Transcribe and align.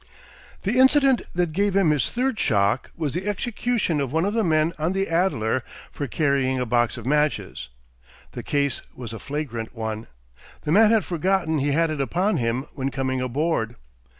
The 0.63 0.79
incident 0.79 1.21
that 1.35 1.51
gave 1.51 1.75
him 1.75 1.91
his 1.91 2.09
third 2.09 2.39
shock 2.39 2.89
was 2.97 3.13
the 3.13 3.27
execution 3.27 4.01
of 4.01 4.11
one 4.11 4.25
of 4.25 4.33
the 4.33 4.43
men 4.43 4.73
on 4.79 4.93
the 4.93 5.07
Adler 5.07 5.63
for 5.91 6.07
carrying 6.07 6.59
a 6.59 6.65
box 6.65 6.97
of 6.97 7.05
matches. 7.05 7.69
The 8.31 8.41
case 8.41 8.81
was 8.95 9.13
a 9.13 9.19
flagrant 9.19 9.75
one. 9.75 10.07
The 10.63 10.71
man 10.71 10.89
had 10.89 11.05
forgotten 11.05 11.59
he 11.59 11.73
had 11.73 11.91
it 11.91 12.01
upon 12.01 12.37
him 12.37 12.65
when 12.73 12.89
coming 12.89 13.21
aboard. 13.21 13.75